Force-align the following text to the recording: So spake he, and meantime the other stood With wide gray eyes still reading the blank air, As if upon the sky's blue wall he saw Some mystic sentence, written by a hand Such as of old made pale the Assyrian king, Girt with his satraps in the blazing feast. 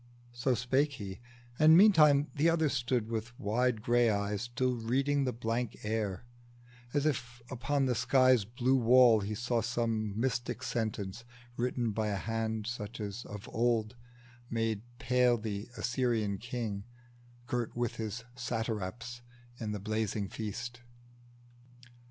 So 0.31 0.55
spake 0.55 0.93
he, 0.93 1.19
and 1.59 1.77
meantime 1.77 2.31
the 2.33 2.49
other 2.49 2.69
stood 2.69 3.07
With 3.09 3.37
wide 3.39 3.83
gray 3.83 4.09
eyes 4.09 4.41
still 4.41 4.73
reading 4.73 5.25
the 5.25 5.31
blank 5.31 5.77
air, 5.83 6.25
As 6.91 7.05
if 7.05 7.39
upon 7.51 7.85
the 7.85 7.93
sky's 7.93 8.43
blue 8.43 8.77
wall 8.77 9.19
he 9.19 9.35
saw 9.35 9.61
Some 9.61 10.19
mystic 10.19 10.63
sentence, 10.63 11.23
written 11.55 11.91
by 11.91 12.07
a 12.07 12.15
hand 12.15 12.65
Such 12.65 12.99
as 12.99 13.25
of 13.25 13.47
old 13.49 13.95
made 14.49 14.81
pale 14.97 15.37
the 15.37 15.67
Assyrian 15.77 16.39
king, 16.39 16.85
Girt 17.45 17.75
with 17.75 17.97
his 17.97 18.23
satraps 18.33 19.21
in 19.59 19.71
the 19.71 19.79
blazing 19.79 20.29
feast. 20.29 20.81